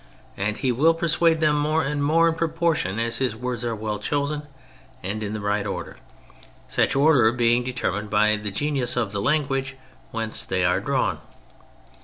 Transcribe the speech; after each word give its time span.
And 0.35 0.57
he 0.57 0.71
will 0.71 0.95
persuade 0.95 1.41
them 1.41 1.55
more 1.59 1.83
and 1.83 2.03
more 2.03 2.27
in 2.27 2.33
proportion 2.33 2.97
as 2.99 3.19
his 3.19 3.35
words 3.35 3.63
are 3.63 3.75
well 3.75 3.99
chosen 3.99 4.47
and 5.03 5.21
in 5.21 5.33
the 5.33 5.39
right 5.41 5.63
order, 5.67 5.95
such 6.67 6.95
order 6.95 7.31
being 7.31 7.63
deter 7.63 7.91
mined 7.91 8.09
by 8.09 8.35
the 8.35 8.49
genius 8.49 8.97
of 8.97 9.11
the 9.11 9.21
language 9.21 9.77
whence 10.09 10.43
they 10.43 10.65
are 10.65 10.79
drawn. 10.79 11.19